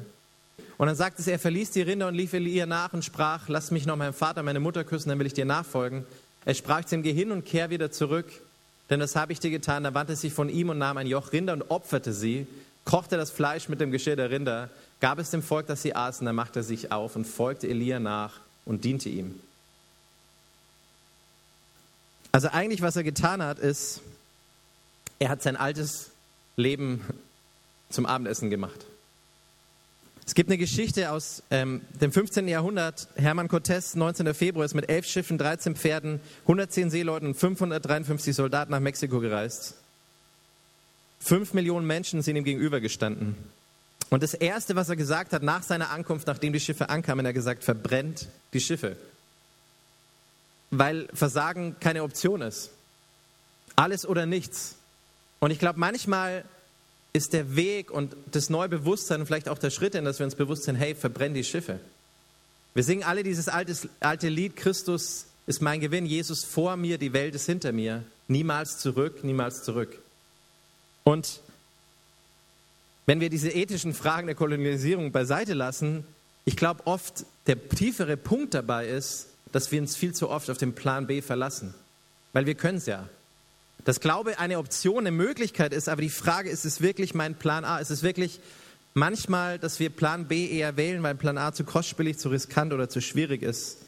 [0.78, 3.72] Und dann sagt es, er verließ die Rinder und lief ihr nach und sprach, lass
[3.72, 6.06] mich noch meinen Vater, meine Mutter küssen, dann will ich dir nachfolgen.
[6.46, 8.28] Er sprach zu ihm, geh hin und kehr wieder zurück,
[8.90, 9.84] denn das habe ich dir getan.
[9.84, 12.48] Da wandte sich von ihm und nahm ein Joch Rinder und opferte sie,
[12.86, 16.26] kochte das Fleisch mit dem Geschirr der Rinder, gab es dem Volk, dass sie aßen,
[16.26, 19.40] dann machte er sich auf und folgte Elia nach und diente ihm.
[22.32, 24.02] Also eigentlich, was er getan hat, ist,
[25.18, 26.12] er hat sein altes
[26.56, 27.02] Leben
[27.90, 28.86] zum Abendessen gemacht.
[30.26, 32.48] Es gibt eine Geschichte aus ähm, dem 15.
[32.48, 33.08] Jahrhundert.
[33.16, 34.32] Hermann Cortés, 19.
[34.36, 39.74] Februar, ist mit elf Schiffen, 13 Pferden, 110 Seeleuten und 553 Soldaten nach Mexiko gereist.
[41.20, 43.36] Fünf Millionen Menschen sind ihm gegenübergestanden.
[44.10, 47.34] Und das Erste, was er gesagt hat nach seiner Ankunft, nachdem die Schiffe ankamen, er
[47.34, 48.98] gesagt, verbrennt die Schiffe.
[50.72, 52.72] Weil Versagen keine Option ist.
[53.76, 54.76] Alles oder nichts.
[55.40, 56.44] Und ich glaube, manchmal
[57.14, 60.36] ist der Weg und das neue Bewusstsein vielleicht auch der Schritt, in dass wir uns
[60.36, 61.80] bewusst sind, hey, verbrenn die Schiffe.
[62.74, 67.14] Wir singen alle dieses altes, alte Lied, Christus ist mein Gewinn, Jesus vor mir, die
[67.14, 68.04] Welt ist hinter mir.
[68.28, 69.98] Niemals zurück, niemals zurück.
[71.04, 71.42] Und
[73.10, 76.06] wenn wir diese ethischen Fragen der Kolonialisierung beiseite lassen,
[76.46, 80.60] ich glaube oft, der tiefere Punkt dabei ist, dass wir uns viel zu oft auf
[80.60, 81.74] den Plan B verlassen.
[82.34, 83.10] Weil wir können es ja.
[83.84, 87.34] Dass Glaube eine Option, eine Möglichkeit ist, aber die Frage ist, ist es wirklich mein
[87.34, 87.80] Plan A?
[87.80, 88.42] Ist es wirklich
[88.94, 92.90] manchmal, dass wir Plan B eher wählen, weil Plan A zu kostspielig, zu riskant oder
[92.90, 93.80] zu schwierig ist?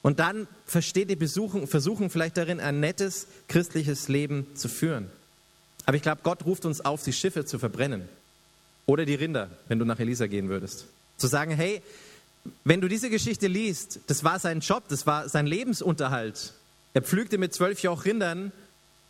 [0.00, 5.10] Und dann versteht die Besuchung, versuchen vielleicht darin, ein nettes christliches Leben zu führen.
[5.86, 8.08] Aber ich glaube, Gott ruft uns auf, die Schiffe zu verbrennen.
[8.86, 10.86] Oder die Rinder, wenn du nach Elisa gehen würdest.
[11.16, 11.82] Zu sagen, hey,
[12.64, 16.52] wenn du diese Geschichte liest, das war sein Job, das war sein Lebensunterhalt.
[16.92, 18.52] Er pflügte mit zwölf Joch Rindern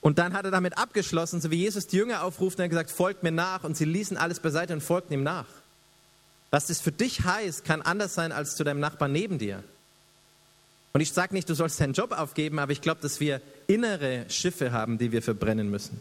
[0.00, 2.90] und dann hat er damit abgeschlossen, so wie Jesus die Jünger aufruft und hat gesagt,
[2.90, 5.46] folgt mir nach und sie ließen alles beiseite und folgten ihm nach.
[6.50, 9.64] Was das für dich heißt, kann anders sein als zu deinem Nachbarn neben dir.
[10.92, 14.26] Und ich sage nicht, du sollst deinen Job aufgeben, aber ich glaube, dass wir innere
[14.28, 16.00] Schiffe haben, die wir verbrennen müssen.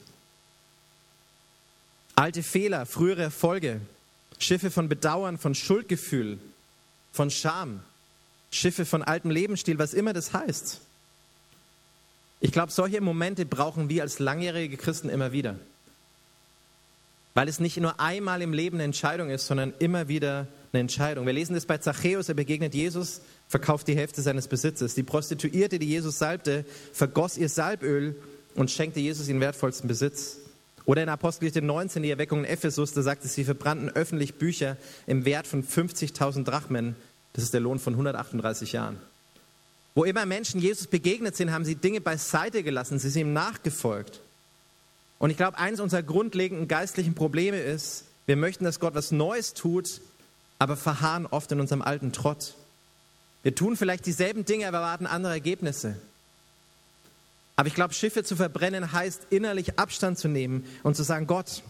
[2.15, 3.82] Alte Fehler, frühere Erfolge,
[4.39, 6.38] Schiffe von Bedauern, von Schuldgefühl,
[7.12, 7.82] von Scham,
[8.52, 10.82] Schiffe von altem Lebensstil, was immer das heißt.
[12.39, 15.56] Ich glaube, solche Momente brauchen wir als langjährige Christen immer wieder.
[17.34, 21.26] Weil es nicht nur einmal im Leben eine Entscheidung ist, sondern immer wieder eine Entscheidung.
[21.26, 24.93] Wir lesen das bei Zachäus, er begegnet Jesus, verkauft die Hälfte seines Besitzes.
[24.93, 28.15] Die Prostituierte, die Jesus salbte, vergoss ihr Salböl
[28.56, 30.38] und schenkte Jesus ihren wertvollsten Besitz.
[30.86, 34.78] Oder in Apostelgeschichte 19, die Erweckung in Ephesus, da sagt es, sie verbrannten öffentlich Bücher
[35.08, 36.96] im Wert von 50.000 Drachmen.
[37.34, 38.98] Das ist der Lohn von 138 Jahren.
[39.96, 44.22] Wo immer Menschen Jesus begegnet sind, haben sie Dinge beiseite gelassen, sie sind ihm nachgefolgt.
[45.19, 49.54] Und ich glaube, eines unserer grundlegenden geistlichen Probleme ist, wir möchten, dass Gott was Neues
[49.54, 50.02] tut,
[50.60, 52.56] aber verharren oft in unserem alten Trott.
[53.43, 55.98] Wir tun vielleicht dieselben Dinge, aber erwarten andere Ergebnisse.
[57.56, 61.63] Aber ich glaube, Schiffe zu verbrennen heißt, innerlich Abstand zu nehmen und zu sagen, Gott,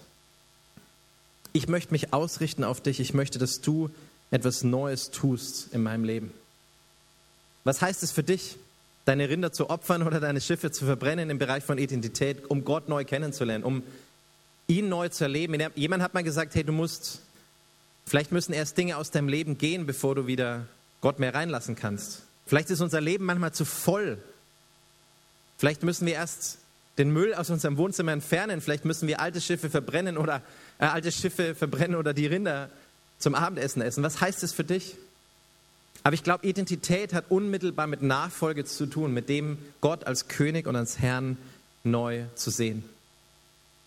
[1.52, 3.90] ich möchte mich ausrichten auf dich, ich möchte, dass du
[4.32, 6.32] etwas Neues tust in meinem Leben.
[7.64, 8.58] Was heißt es für dich,
[9.06, 12.90] deine Rinder zu opfern oder deine Schiffe zu verbrennen im Bereich von Identität, um Gott
[12.90, 13.84] neu kennenzulernen, um
[14.68, 15.62] ihn neu zu erleben?
[15.76, 17.22] Jemand hat mal gesagt, hey, du musst,
[18.06, 20.66] vielleicht müssen erst Dinge aus deinem Leben gehen, bevor du wieder
[21.02, 22.24] Gott mehr reinlassen kannst.
[22.46, 24.18] Vielleicht ist unser Leben manchmal zu voll
[25.64, 26.58] Vielleicht müssen wir erst
[26.98, 28.60] den Müll aus unserem Wohnzimmer entfernen.
[28.60, 30.42] Vielleicht müssen wir alte Schiffe verbrennen oder
[30.78, 32.70] äh, alte Schiffe verbrennen oder die Rinder
[33.18, 34.04] zum Abendessen essen.
[34.04, 34.98] Was heißt das für dich?
[36.04, 40.68] Aber ich glaube, Identität hat unmittelbar mit Nachfolge zu tun, mit dem Gott als König
[40.68, 41.38] und als Herrn
[41.86, 42.84] neu zu sehen.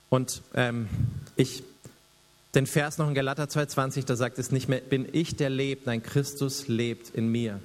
[0.08, 0.88] Und ähm,
[1.36, 1.62] ich,
[2.54, 5.84] den Vers noch in Galater 2,20, da sagt es nicht mehr, bin ich, der lebt,
[5.84, 7.60] nein, Christus lebt in mir.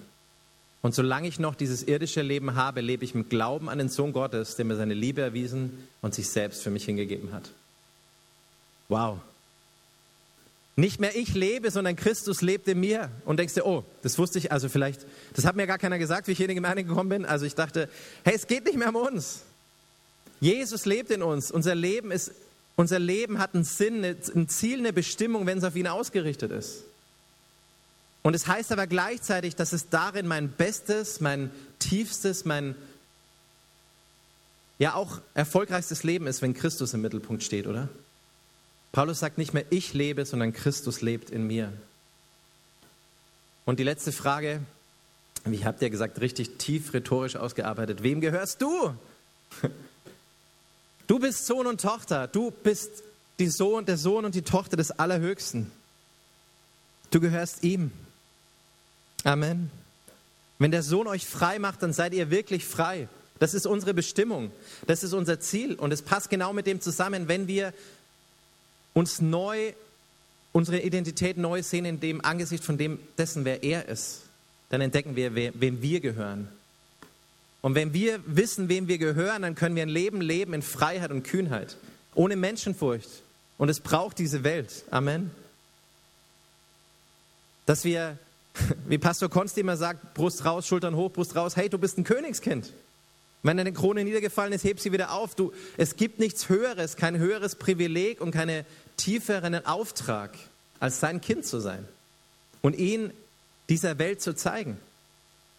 [0.82, 4.14] Und solange ich noch dieses irdische Leben habe, lebe ich mit Glauben an den Sohn
[4.14, 7.52] Gottes, der mir seine Liebe erwiesen und sich selbst für mich hingegeben hat.
[8.90, 9.20] Wow.
[10.76, 13.12] Nicht mehr ich lebe, sondern Christus lebt in mir.
[13.26, 16.28] Und denkst dir, oh, das wusste ich, also vielleicht, das hat mir gar keiner gesagt,
[16.28, 17.26] wie ich hier in die Gemeinde gekommen bin.
[17.26, 17.88] Also ich dachte,
[18.24, 19.42] hey, es geht nicht mehr um uns.
[20.40, 21.52] Jesus lebt in uns.
[21.52, 22.32] Unser Leben ist,
[22.76, 26.86] unser Leben hat einen Sinn, ein Ziel, eine Bestimmung, wenn es auf ihn ausgerichtet ist.
[28.24, 32.76] Und es heißt aber gleichzeitig, dass es darin mein Bestes, mein tiefstes, mein
[34.78, 37.90] ja auch erfolgreichstes Leben ist, wenn Christus im Mittelpunkt steht, oder?
[38.92, 41.72] Paulus sagt nicht mehr, ich lebe, sondern Christus lebt in mir.
[43.66, 44.62] Und die letzte Frage,
[45.46, 48.04] wie habt ihr gesagt, richtig tief rhetorisch ausgearbeitet.
[48.04, 48.94] Wem gehörst du?
[51.08, 52.28] Du bist Sohn und Tochter.
[52.28, 53.04] Du bist
[53.38, 55.70] die Sohn, der Sohn und die Tochter des Allerhöchsten.
[57.10, 57.92] Du gehörst ihm.
[59.24, 59.70] Amen.
[60.60, 63.08] Wenn der Sohn euch frei macht, dann seid ihr wirklich frei.
[63.40, 64.52] Das ist unsere Bestimmung.
[64.86, 65.74] Das ist unser Ziel.
[65.74, 67.74] Und es passt genau mit dem zusammen, wenn wir
[68.94, 69.74] uns neu,
[70.52, 74.22] unsere Identität neu sehen in dem Angesicht von dem, dessen, wer er ist,
[74.70, 76.48] dann entdecken wir, wem wir gehören.
[77.62, 81.12] Und wenn wir wissen, wem wir gehören, dann können wir ein Leben leben in Freiheit
[81.12, 81.78] und Kühnheit,
[82.16, 83.10] ohne Menschenfurcht.
[83.58, 84.84] Und es braucht diese Welt.
[84.90, 85.32] Amen.
[87.66, 88.18] Dass wir
[88.88, 92.04] wie Pastor Konsti immer sagt, Brust raus, Schultern hoch, Brust raus, hey, du bist ein
[92.04, 92.74] Königskind.
[93.44, 95.34] Wenn deine Krone niedergefallen ist, heb sie wieder auf.
[95.34, 98.66] Du, es gibt nichts Höheres, kein höheres Privileg und keinen
[98.98, 100.38] tieferen Auftrag,
[100.80, 101.88] als sein Kind zu sein
[102.62, 103.12] und ihn
[103.70, 104.78] dieser Welt zu zeigen.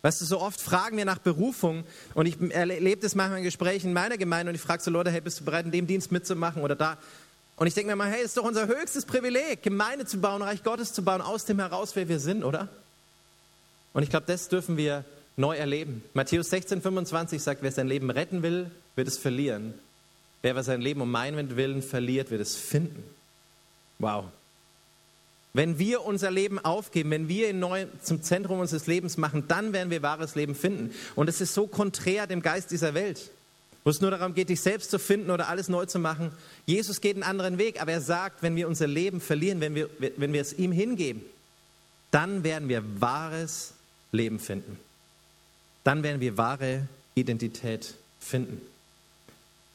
[0.02, 3.88] Weißt du, so oft fragen wir nach Berufung und ich erlebe das manchmal in Gesprächen
[3.88, 6.10] in meiner Gemeinde und ich frage so Leute, hey, bist du bereit, in dem Dienst
[6.12, 6.98] mitzumachen oder da?
[7.56, 10.64] Und ich denke mir mal, hey, ist doch unser höchstes Privileg, Gemeinde zu bauen, Reich
[10.64, 12.68] Gottes zu bauen, aus dem heraus, wer wir sind, oder?
[13.92, 15.04] Und ich glaube, das dürfen wir
[15.36, 16.02] neu erleben.
[16.14, 19.74] Matthäus 16, 25 sagt, wer sein Leben retten will, wird es verlieren.
[20.42, 23.02] Wer sein Leben um meinen Willen verliert, wird es finden.
[23.98, 24.24] Wow.
[25.54, 29.72] Wenn wir unser Leben aufgeben, wenn wir ihn neu zum Zentrum unseres Lebens machen, dann
[29.72, 30.94] werden wir wahres Leben finden.
[31.14, 33.30] Und es ist so konträr dem Geist dieser Welt,
[33.84, 36.32] wo es nur darum geht, dich selbst zu finden oder alles neu zu machen.
[36.64, 39.90] Jesus geht einen anderen Weg, aber er sagt, wenn wir unser Leben verlieren, wenn wir,
[39.98, 41.22] wenn wir es ihm hingeben,
[42.10, 43.74] dann werden wir wahres
[44.12, 44.78] Leben finden.
[45.84, 48.60] Dann werden wir wahre Identität finden.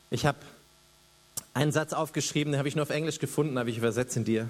[0.09, 0.37] Ich habe
[1.53, 4.49] einen Satz aufgeschrieben, den habe ich nur auf Englisch gefunden, aber ich übersetze ihn dir.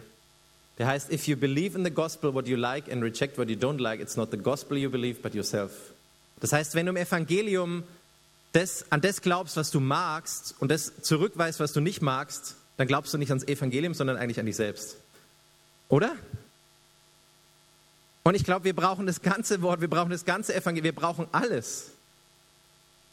[0.78, 3.56] Der heißt, if you believe in the gospel what you like and reject what you
[3.56, 5.72] don't like, it's not the gospel you believe, but yourself.
[6.40, 7.84] Das heißt, wenn du im Evangelium
[8.52, 12.88] das, an das glaubst, was du magst und das zurückweist, was du nicht magst, dann
[12.88, 14.98] glaubst du nicht ans Evangelium, sondern eigentlich an dich selbst.
[15.90, 16.16] Oder?
[18.28, 21.28] Und ich glaube, wir brauchen das ganze Wort, wir brauchen das ganze Evangelium, wir brauchen
[21.32, 21.92] alles.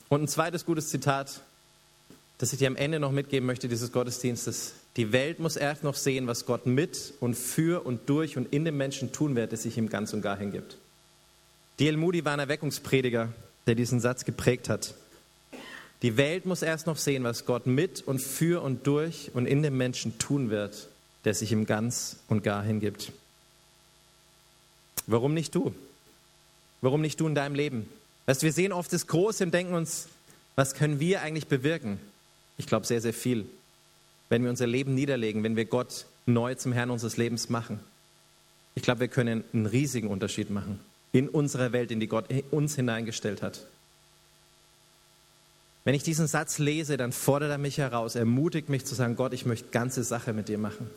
[0.09, 1.41] Und ein zweites gutes Zitat,
[2.39, 4.73] das ich dir am Ende noch mitgeben möchte, dieses Gottesdienstes.
[4.97, 8.65] Die Welt muss erst noch sehen, was Gott mit und für und durch und in
[8.65, 10.79] dem Menschen tun wird, der sich ihm ganz und gar hingibt.
[11.79, 11.97] D.L.
[11.97, 13.29] Moody war ein Erweckungsprediger,
[13.69, 14.95] der diesen Satz geprägt hat.
[16.03, 19.63] Die Welt muss erst noch sehen, was Gott mit und für und durch und in
[19.63, 20.89] dem Menschen tun wird,
[21.25, 23.13] der sich ihm ganz und gar hingibt.
[25.07, 25.75] Warum nicht du?
[26.81, 27.89] Warum nicht du in deinem Leben?
[28.27, 30.09] Weißt, wir sehen oft das Große und denken uns,
[30.57, 31.99] was können wir eigentlich bewirken?
[32.57, 33.47] Ich glaube sehr, sehr viel.
[34.29, 37.81] Wenn wir unser Leben niederlegen, wenn wir Gott neu zum Herrn unseres Lebens machen.
[38.75, 40.81] Ich glaube, wir können einen riesigen Unterschied machen
[41.13, 43.67] in unserer Welt, in die Gott uns hineingestellt hat.
[45.85, 49.33] Wenn ich diesen Satz lese, dann fordert er mich heraus, ermutigt mich zu sagen, Gott,
[49.33, 50.91] ich möchte ganze Sache mit dir machen.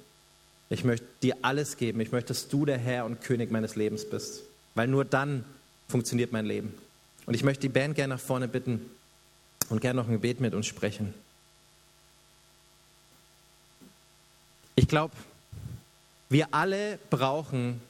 [0.70, 2.02] Ich möchte dir alles geben.
[2.02, 4.44] Ich möchte, dass du der Herr und König meines Lebens bist.
[4.76, 5.46] Weil nur dann
[5.88, 6.74] funktioniert mein Leben.
[7.26, 8.82] Und ich möchte die Band gerne nach vorne bitten
[9.70, 11.14] und gerne noch ein Gebet mit uns sprechen.
[14.76, 15.14] Ich glaube,
[16.30, 17.82] wir alle brauchen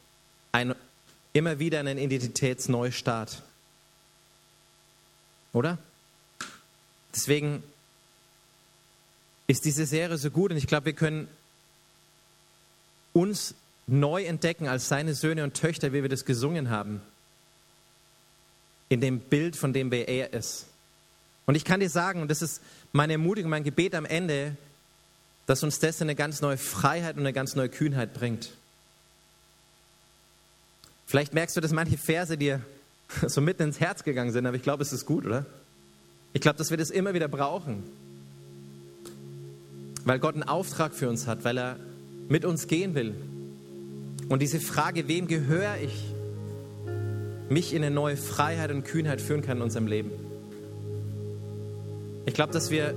[0.51, 0.73] ein,
[1.33, 3.43] immer wieder einen Identitätsneustart.
[5.53, 5.77] Oder?
[7.13, 7.63] Deswegen
[9.47, 11.27] ist diese Serie so gut und ich glaube, wir können
[13.17, 13.56] uns
[13.88, 17.01] neu entdecken als seine Söhne und Töchter, wie wir das gesungen haben.
[18.89, 20.67] In dem Bild, von dem wer er ist.
[21.45, 24.56] Und ich kann dir sagen, und das ist meine Ermutigung, mein Gebet am Ende,
[25.45, 28.49] dass uns das eine ganz neue Freiheit und eine ganz neue Kühnheit bringt.
[31.06, 32.62] Vielleicht merkst du, dass manche Verse dir
[33.27, 35.45] so mitten ins Herz gegangen sind, aber ich glaube, es ist gut, oder?
[36.34, 37.84] Ich glaube, dass wir das immer wieder brauchen.
[40.03, 41.80] Weil Gott einen Auftrag für uns hat, weil er
[42.29, 43.15] mit uns gehen will.
[44.29, 46.03] Und diese Frage, wem gehöre ich,
[47.49, 50.11] mich in eine neue Freiheit und Kühnheit führen kann in unserem Leben.
[52.25, 52.93] Ich glaube, dass wir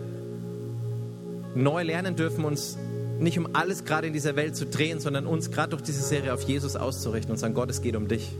[1.54, 2.76] neu lernen dürfen, uns
[3.20, 6.32] nicht um alles gerade in dieser Welt zu drehen, sondern uns gerade durch diese Serie
[6.34, 8.32] auf Jesus auszurichten und sagen, Gott, es geht um dich.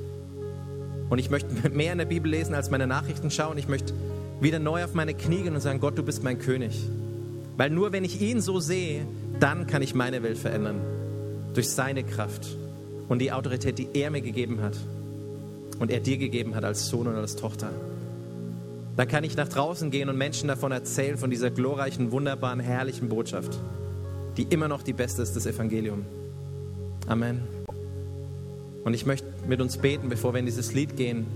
[1.11, 3.59] Und ich möchte mehr in der Bibel lesen, als meine Nachrichten schauen.
[3.59, 3.92] Ich möchte
[4.40, 6.81] wieder neu auf meine Knie gehen und sagen, Gott, du bist mein König.
[7.57, 9.07] Weil nur wenn ich ihn so sehe,
[9.40, 10.81] dann kann ich meine Welt verändern.
[11.55, 12.46] Durch seine Kraft
[13.09, 14.76] und die Autorität, die er mir gegeben hat
[15.81, 17.70] und er dir gegeben hat als Sohn und als Tochter.
[18.96, 23.09] Dann kann ich nach draußen gehen und Menschen davon erzählen, von dieser glorreichen, wunderbaren, herrlichen
[23.09, 23.59] Botschaft,
[24.37, 26.05] die immer noch die beste ist, das Evangelium.
[27.07, 27.40] Amen.
[28.85, 31.26] Und ich möchte mit uns beten, bevor wir in dieses Lied gehen.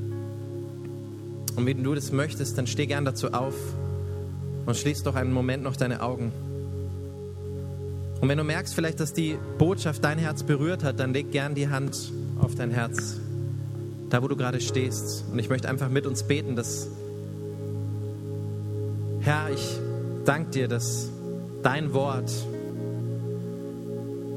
[1.56, 3.54] Und wenn du das möchtest, dann steh gern dazu auf
[4.66, 6.32] und schließ doch einen Moment noch deine Augen.
[8.24, 11.54] Und wenn du merkst vielleicht, dass die Botschaft dein Herz berührt hat, dann leg gern
[11.54, 12.10] die Hand
[12.40, 13.20] auf dein Herz,
[14.08, 15.26] da wo du gerade stehst.
[15.30, 16.88] Und ich möchte einfach mit uns beten, dass,
[19.20, 19.78] Herr, ich
[20.24, 21.10] danke dir, dass
[21.62, 22.32] dein Wort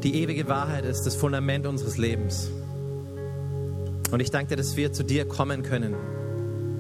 [0.04, 2.50] die ewige Wahrheit ist, das Fundament unseres Lebens.
[4.12, 5.96] Und ich danke dir, dass wir zu dir kommen können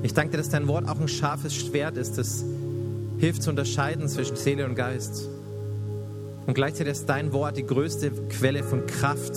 [0.03, 2.43] ich danke dir, dass dein Wort auch ein scharfes Schwert ist, das
[3.17, 5.29] hilft zu unterscheiden zwischen Seele und Geist.
[6.47, 9.33] Und gleichzeitig ist dein Wort die größte Quelle von Kraft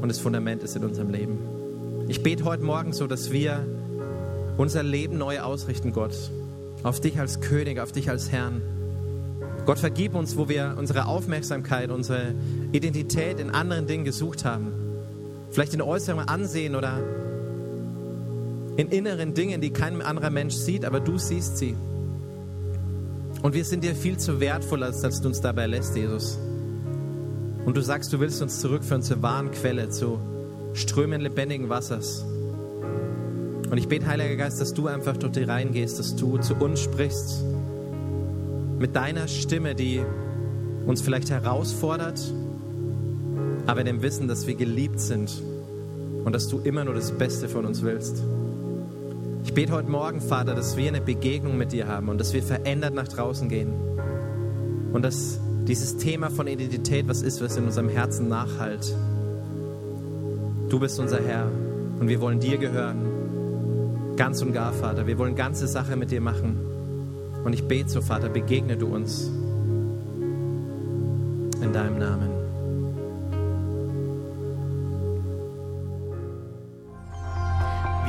[0.00, 1.38] und das Fundament ist in unserem Leben.
[2.08, 3.64] Ich bete heute Morgen so, dass wir
[4.56, 6.14] unser Leben neu ausrichten, Gott.
[6.82, 8.62] Auf dich als König, auf dich als Herrn.
[9.66, 12.34] Gott, vergib uns, wo wir unsere Aufmerksamkeit, unsere
[12.72, 14.72] Identität in anderen Dingen gesucht haben.
[15.50, 17.00] Vielleicht in äußerem Ansehen oder
[18.78, 21.76] in inneren Dingen, die kein anderer Mensch sieht, aber du siehst sie.
[23.42, 26.38] Und wir sind dir viel zu wertvoll, als dass du uns dabei lässt, Jesus.
[27.64, 30.18] Und du sagst, du willst uns zurückführen zur wahren Quelle, zu
[30.74, 32.24] Strömen lebendigen Wassers.
[33.70, 36.54] Und ich bete, Heiliger Geist, dass du einfach durch die Reihen gehst, dass du zu
[36.54, 37.42] uns sprichst.
[38.78, 40.02] Mit deiner Stimme, die
[40.86, 42.20] uns vielleicht herausfordert,
[43.66, 45.42] aber in dem Wissen, dass wir geliebt sind
[46.24, 48.22] und dass du immer nur das Beste von uns willst.
[49.42, 52.42] Ich bete heute Morgen, Vater, dass wir eine Begegnung mit dir haben und dass wir
[52.42, 53.72] verändert nach draußen gehen.
[54.92, 58.94] Und dass dieses Thema von Identität was ist, was in unserem Herzen nachhalt.
[60.68, 61.46] Du bist unser Herr
[61.98, 64.16] und wir wollen dir gehören.
[64.16, 65.06] Ganz und gar, Vater.
[65.06, 66.58] Wir wollen ganze Sache mit dir machen.
[67.44, 69.30] Und ich bete so, Vater, begegne du uns.
[71.62, 72.39] In deinem Namen.